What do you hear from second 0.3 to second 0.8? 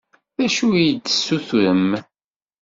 D acu i